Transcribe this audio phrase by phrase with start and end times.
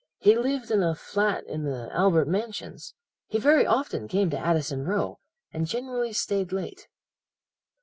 [0.17, 2.95] He lived in a flat in the Albert Mansions.
[3.27, 5.19] He very often came to Addison Row,
[5.53, 6.87] and generally stayed late.'